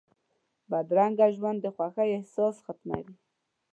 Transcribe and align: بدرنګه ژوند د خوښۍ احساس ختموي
بدرنګه 0.69 1.27
ژوند 1.35 1.59
د 1.61 1.65
خوښۍ 1.75 2.09
احساس 2.17 2.55
ختموي 2.65 3.13